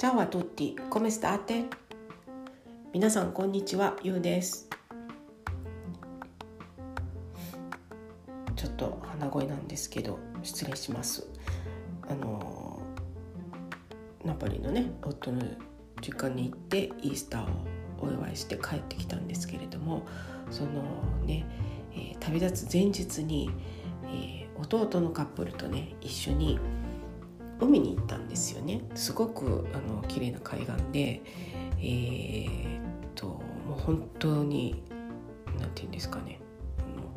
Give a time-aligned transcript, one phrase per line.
[0.00, 1.66] Ciao a tutti, come state?
[2.92, 4.68] 皆さんこんにちは、ゆうです。
[8.54, 11.26] ちょっと鼻声なんですけど失礼します。
[12.08, 12.80] あの
[14.24, 15.42] ナポリのね夫の
[16.00, 17.48] 実家に行ってイースターを
[18.00, 20.06] お祝いして帰ってきたんですけれども
[20.52, 20.70] その
[21.26, 21.44] ね、
[21.92, 23.50] えー旅立つ前日に、
[24.04, 26.58] えー弟のカップルとね一緒に
[27.60, 28.82] 海に行ったんですよね。
[28.94, 31.22] すごくあの綺麗な海岸で
[31.80, 32.80] えーっ
[33.14, 34.82] ともう本当に
[35.58, 36.40] なんて言うんですかね。
[36.78, 37.12] あの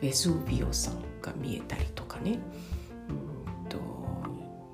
[0.00, 2.38] ベスビオ山が見えたりとかね。
[3.08, 3.12] う
[3.64, 3.78] んと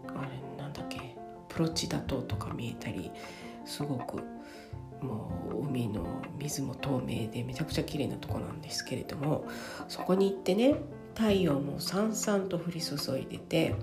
[0.08, 1.16] あれなんだっけ。
[1.48, 3.10] プロチダ島とか見えたり
[3.64, 4.22] すごく
[5.00, 6.04] もう海の
[6.38, 9.46] 水も透明でめちゃくちゃ綺麗なとこなんですけれども
[9.88, 10.74] そこに行ってね
[11.14, 13.76] 太陽もさんさんと降り注いでて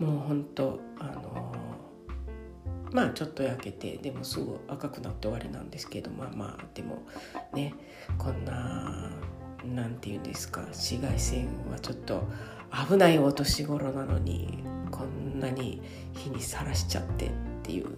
[0.00, 1.54] もうほんとあの
[2.90, 7.02] まあちょっと焼けてでもすぐ赤くなって終わりなんですけどまあまあでも
[7.52, 7.74] ね
[8.18, 9.10] こんな
[9.64, 12.26] なんていうんですか紫外線はちょっと
[12.88, 15.82] 危ないお年頃なのにこんなに
[16.14, 17.30] 日にさらしちゃってっ
[17.62, 17.88] ていう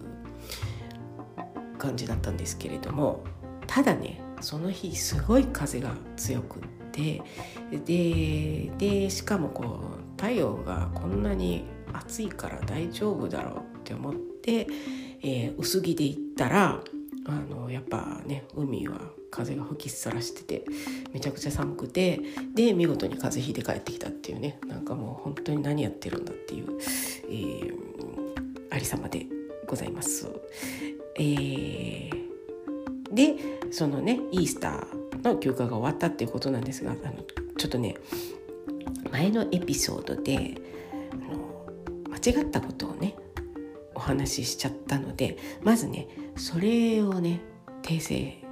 [1.77, 3.23] 感じだったんですけれども
[3.65, 7.21] ただねその日すごい風が強くって
[7.85, 14.67] ででしかもこう太陽がこんなに暑いから大丈夫だろうって思って、
[15.21, 16.81] えー薄着で行ったら
[17.25, 18.99] あのやっぱね海は
[19.31, 20.65] 風が吹きさらしてて
[21.13, 22.19] めちゃくちゃ寒くて
[22.53, 26.67] で見事に風邪ひいて帰ってきたっていうねなんかもう本当に何やってるんだっていう、
[27.29, 27.83] えー
[28.71, 29.27] ありさまで
[29.67, 30.27] ございます。
[31.15, 32.23] えー
[33.13, 33.35] で
[33.71, 37.01] そのねイースターの休暇が終わったっていうことなんですがあの
[37.57, 37.95] ちょっとね
[39.11, 40.55] 前のエピソードで
[41.11, 41.52] あの
[42.25, 43.15] 違ったことをね
[43.95, 47.41] お話ししちゃったのでまずねそれをね
[47.81, 48.43] 訂正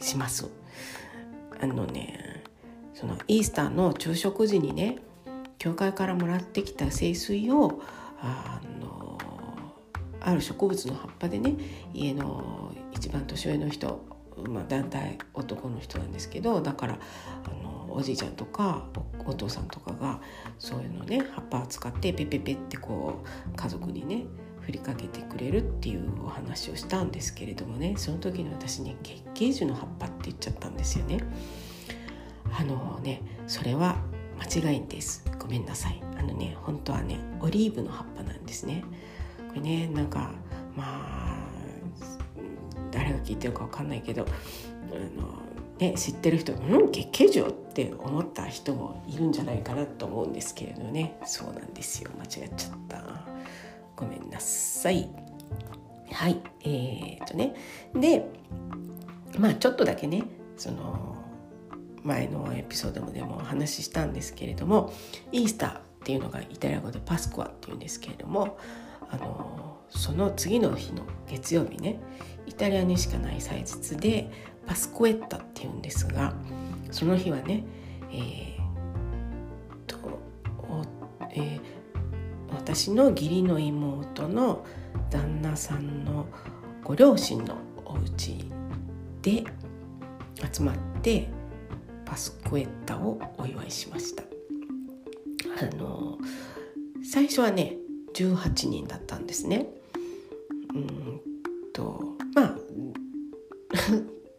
[0.00, 0.48] します。
[1.60, 2.42] あのね
[2.92, 4.98] そのイースターの昼食時にね
[5.58, 7.80] 教会からもらってきた聖水を
[8.20, 9.18] あの
[10.20, 11.54] ある植物の葉っぱでね
[11.94, 14.04] 家の一番年上の人、
[14.44, 16.98] まあ、団体男の人なんですけどだから
[17.44, 18.86] あのおじいちゃんとか
[19.24, 20.20] おお父さんとかが
[20.58, 24.26] そういうのね葉っぱを使ってペペペってこう家族にね
[24.60, 31.20] 振りかけてくれるっていうお話をしたんですけれどもねその時に私ね月桂樹の葉っぱって言っちゃったんですよね。
[32.58, 33.96] あのねそれは
[34.38, 35.24] 間違いです。
[35.38, 36.02] ごめんなさい。
[36.18, 38.84] あのね本当はねオリーブの葉っぱなんですね。
[39.48, 40.32] これねなんか
[40.74, 41.25] まあ
[42.96, 45.42] 誰が聞いてるかわかんないけどあの
[45.78, 51.18] ね知ってる人「うん月桂樹?」って思った人もいるんじゃないかなと思うんですけれどね。
[51.26, 52.10] そうなんですよ。
[52.18, 53.26] 間違っちゃった。
[53.94, 55.10] ごめんなさい。
[56.10, 56.40] はい。
[56.64, 57.54] えー、っとね。
[57.94, 58.30] で
[59.38, 60.22] まあちょっとだけね
[60.56, 61.16] その
[62.02, 64.94] 前のエピソードでもお話ししたんですけれども
[65.32, 68.56] イースターっていうのがイタリア語でパスコアっていうんですけれども
[69.10, 69.65] あの
[70.06, 71.98] その次の日の月曜日ね
[72.46, 74.30] イタリアにしかない祭日で
[74.64, 76.32] パスコエッタっていうんですが
[76.92, 77.64] その日はね
[78.12, 78.56] えー
[79.88, 79.98] と
[81.32, 81.60] えー
[82.52, 84.64] 私の義理の妹の
[85.10, 86.26] 旦那さんの
[86.84, 88.48] ご両親のお家
[89.22, 89.44] で
[90.52, 91.28] 集まって
[92.04, 94.22] パスコエッタをお祝いしました。
[94.22, 96.18] あの
[97.04, 97.76] 最初はね
[98.14, 99.66] 18人だったんですね。
[100.76, 101.20] うん
[101.72, 102.16] と。
[102.34, 102.56] まあ。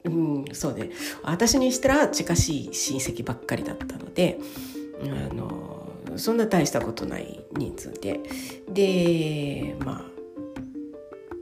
[0.06, 0.92] うんそうね。
[1.24, 4.40] 私にしたら近しい親戚ばっかりだったので
[5.03, 8.20] あのそんな大したことない人数で。
[8.70, 10.06] でまあ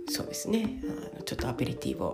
[0.07, 0.81] そうですね。
[0.83, 2.13] あのちょっとアペリティブを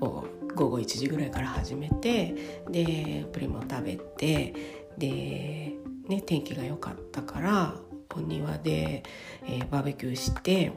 [0.00, 0.24] を
[0.54, 2.34] 午後1時ぐらいから始めて
[2.68, 4.54] でプリンも食べて
[4.98, 5.76] で、
[6.08, 7.76] ね、天気が良かったから
[8.14, 9.02] お庭で、
[9.44, 10.72] えーバーベキューして、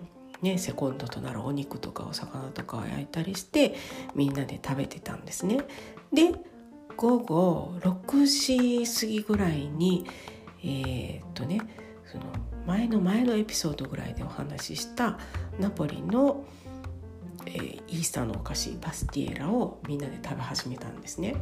[0.46, 3.74] ね、セコンドとなるお肉とかお魚とかを焼いたりして
[4.14, 5.58] みんなで食べてたんですね。
[6.14, 6.34] で
[6.96, 10.06] 午後6時過ぎぐらいに
[10.64, 11.60] えーっとね
[12.06, 12.26] その
[12.68, 15.18] 前の前のエピソードぐらいでお話しした
[15.60, 16.46] ナポリの、
[17.48, 21.36] えーイースターのお菓子パスティエラをみんなで食べ始めたんですね。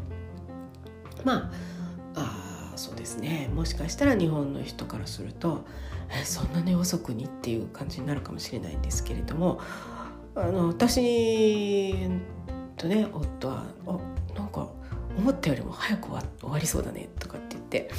[1.25, 1.51] ま
[2.15, 3.49] あそうですね。
[3.53, 5.65] もしかしたら日本の人からすると
[6.09, 9.59] えそんなに遅くにっていう感じになるかもしれないんですけれども
[10.35, 11.93] あの私
[12.77, 13.97] とね夫は「あ
[14.35, 14.67] なんか
[15.17, 17.91] 思ったよりも早く終わりそうだね」とかって言って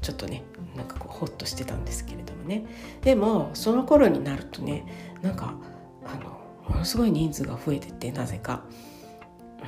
[0.00, 0.42] ちょっとね
[0.76, 2.64] なんかこうホッとしてたんですけれどもね。
[3.02, 4.84] でもその頃になるとね
[5.22, 5.54] なんか
[6.04, 8.64] あのものすごい人数が増えててなぜか。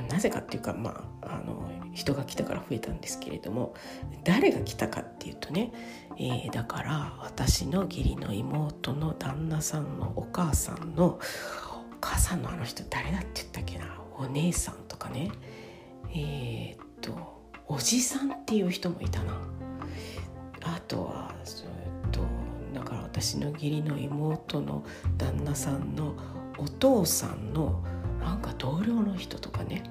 [0.09, 1.03] なぜかっていうかまあ
[1.95, 3.73] 人が来たから増えたんですけれども
[4.23, 5.71] 誰が来たかっていうとね、
[6.17, 11.19] えー、だから私の義理の妹の旦那さんのお母さんのお
[12.01, 13.85] 母さんのあの人誰だって言ったっけな
[14.17, 15.31] お姉さんとかね
[16.13, 19.33] えー、っとおじさんっていう人もいたな。
[20.61, 22.21] あとはえっと
[22.73, 24.83] だから私の義理の妹の
[25.17, 26.15] 旦那さんの
[26.57, 27.83] お父さんの
[28.19, 29.83] なんか同僚の人とかね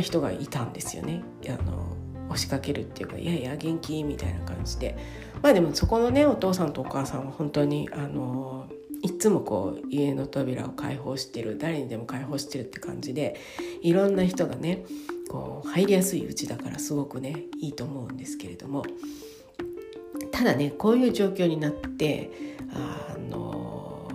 [0.00, 1.22] な人がいたんですよね。
[1.46, 1.96] あの
[2.28, 4.96] 押しかけるっていうか「いやいや元気」みたいな感じで。
[5.42, 8.66] まあでもそこのねお父さんとお母さんは本当にあの
[9.02, 13.36] いつもこう家の扉を開放してる誰にでも開放してるって感じで
[13.80, 14.84] いろんな人がね
[15.30, 18.84] こう入りやすいうちだからすごくねいいと思うんですけれども。
[20.32, 22.30] ただねこういう状況になって
[22.72, 24.08] あの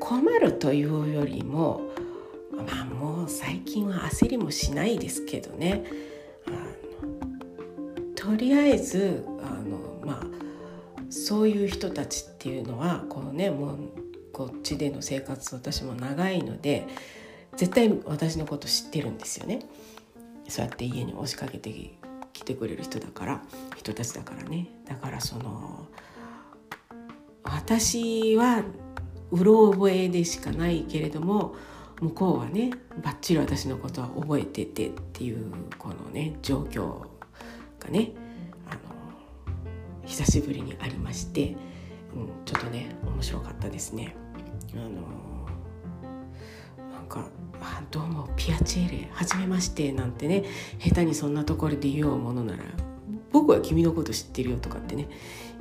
[0.00, 1.82] 困るというよりも
[2.50, 2.87] まあも
[3.28, 5.84] 最近は焦りもしないですけどね
[6.46, 10.26] あのとりあえずあのまあ
[11.10, 13.78] そういう人たちっていうのはこのねもう
[14.32, 16.86] こっちでの生活私も長いので
[17.56, 19.60] 絶対私のこと知ってるんですよね。
[20.48, 21.70] そうやって家に押しかけて
[22.32, 23.42] 来てくれる人だから
[23.76, 25.86] 人たちだからねだからその
[27.42, 28.62] 私は
[29.30, 31.54] うろ覚えでしかないけれども
[32.00, 32.70] 向こうはね
[33.02, 37.00] ばっちり私のことは覚えててっていうこのね状況
[37.80, 38.12] がね
[38.70, 38.80] あの
[40.04, 41.56] 久しぶりにありまして、
[42.14, 44.14] うん、ちょっとね面白かったですね。
[44.74, 44.88] あの
[46.92, 47.28] なんか
[47.60, 50.44] あ「どうもピアチェーレはじめまして」なんてね
[50.78, 52.62] 下手にそんなところで言おうものなら
[53.32, 55.08] 「僕は君のこと知ってるよ」とかってね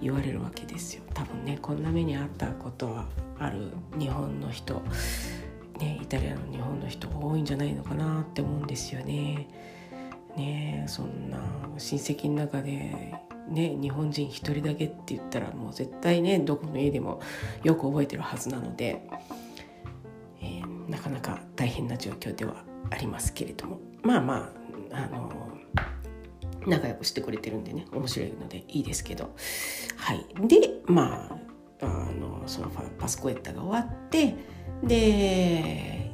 [0.02, 3.08] 言われるわけですよ多分ねこんな目にあったことは
[3.40, 4.82] ある日本の人
[5.78, 9.48] ねイタリアの日本の人が多いんじゃないのかなって思うんですよね。
[10.36, 11.40] ねそんな
[11.78, 13.16] 親戚の中で
[13.50, 17.22] ね、日本人一人だけって言ったらもう絶対ねどこの家でも
[17.64, 19.08] よく覚えてるはずなので、
[20.42, 23.80] えー、なかなか大変な状況ではありますけれども。
[24.04, 24.52] まあま
[24.92, 25.32] ああの
[26.66, 29.34] 仲良くしてくれてるんでね面白いのでいいですけど。
[29.96, 30.26] はい。
[30.48, 31.47] でまあ
[31.82, 34.36] あのそのパスコエッタが終わって
[34.84, 36.12] で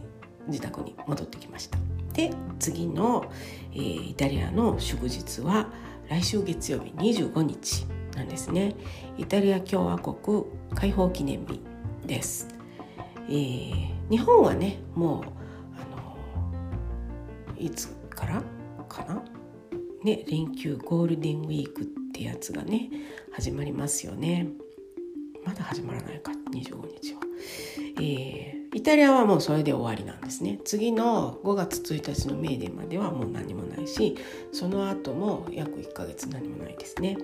[0.48, 1.78] 自宅に戻ってきました。
[2.14, 3.26] で次の、
[3.74, 5.70] えー、イタリアの祝日は
[6.10, 8.76] 来週月曜日25日なんですね。
[9.18, 10.46] イタリア共和国
[10.76, 11.60] 解放記念日
[12.06, 12.48] です、
[13.28, 15.24] えー、日本はねもう
[15.76, 18.44] あのいつから
[18.88, 19.24] かな？
[20.04, 22.90] ね連休ゴールデンウィークってやつがね
[23.32, 24.50] 始まりますよね。
[25.46, 26.32] まだ始まらないか。
[26.52, 27.22] 25日は、
[28.00, 30.60] えーイタリアはもうそれで終わりなんですね。
[30.66, 34.18] 次の5月1日のメーデーまではもう何もないし
[34.52, 37.18] その後も約1ヶ月何もないですね。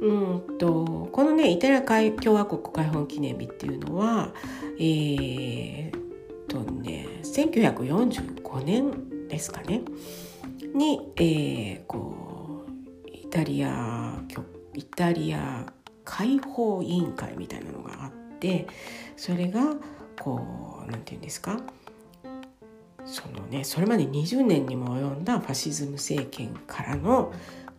[0.00, 4.32] うんとこのねイタリア共和国解放記念日っていうのは
[4.78, 9.82] えー、とね1945年ですかね。
[10.74, 12.64] に、えー、こ
[13.06, 14.22] うイタリア
[14.74, 15.66] イタリア
[16.04, 18.66] 解放委員会みたいなのがあって
[19.16, 19.74] それが
[20.20, 21.60] こう何て言うんですか？
[23.06, 27.32] そのねそれまで20年にも及んだファシズム政権からの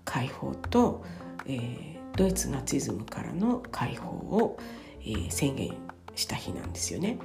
[0.04, 1.04] 解放と、
[1.48, 4.60] えー、ドイツナチズムからの解放を、
[5.02, 5.74] えー、宣言
[6.16, 7.18] した日なんですよね。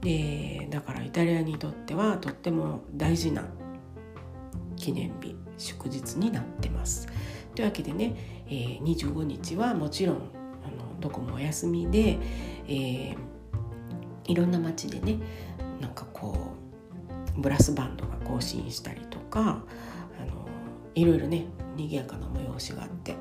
[0.00, 3.44] でだからイタリアにとってはとっても大事な
[4.76, 7.06] 記念日祝日になってます。
[7.54, 12.18] というわけでね、えー、25日はもちろんあのどこもお休みで、
[12.66, 13.16] えー、
[14.26, 15.18] いろんな街でね
[15.80, 16.52] なんかこ
[17.36, 20.48] うブラスバンドが行進したりとかあの
[20.94, 21.46] いろいろね
[21.76, 23.16] 賑やかな催しがあって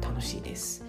[0.00, 0.84] 楽しいです。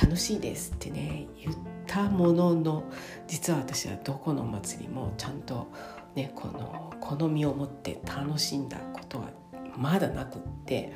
[0.00, 2.84] 楽しいですってね言ったものの
[3.26, 5.68] 実は私はどこの祭りもちゃんと
[6.14, 9.30] ねこの好みを持って楽しんだことは
[9.76, 10.92] まだなくって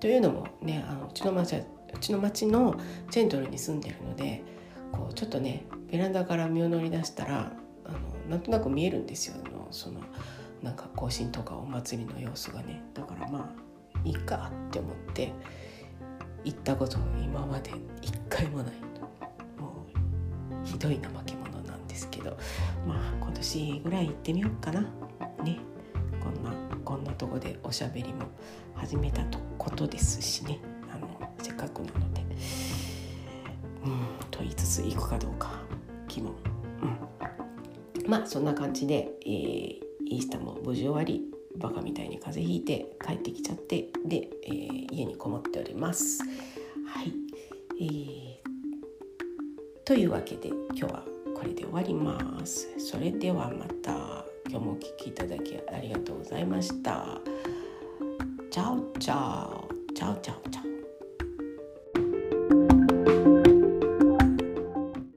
[0.00, 1.60] というのもねあのうちの町は
[1.94, 2.78] うちの町の
[3.10, 4.42] チェントルに住んでるので
[4.92, 7.52] こうちょっとねベランダから身を乗り出したら
[7.84, 7.98] あの
[8.28, 9.36] なんとなく見えるんですよ。
[9.44, 10.00] あのその
[10.62, 12.82] なんか行進とかお祭りの様子がね。
[12.94, 15.32] だからまあいいかって思って
[16.44, 17.70] 行ったこと今まで
[18.02, 18.74] 一回もない。
[19.58, 19.86] も
[20.62, 22.36] うひどい怠け者なんですけど
[22.86, 24.80] まあ今年ぐらい行ってみようかな。
[25.44, 25.58] ね。
[27.16, 28.26] とこでおしゃべりも
[28.74, 30.60] 始めたとことですしね。
[30.92, 31.08] あの
[31.42, 32.24] せっかくなので。
[33.84, 35.50] うんと言いつつ行くかどうか。
[36.08, 36.34] 疑問、
[36.82, 41.22] うん、まあそんな感じで、えー、イースタも無事終わり
[41.56, 46.22] バカみたいに風邪ひいて帰ってきちゃってで、えー、家にこもっております。
[46.22, 47.12] はい、
[47.80, 48.38] えー、
[49.84, 51.04] というわけで今日は
[51.34, 52.68] これで終わります。
[52.78, 54.35] それではまた。
[54.48, 57.20] 今日もお聴きいただきありがとうございました。
[58.50, 60.75] Ciao ciao ciao ciao ciao